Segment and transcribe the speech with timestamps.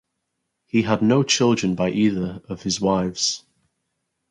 [0.65, 3.43] He had no children by either of his wives.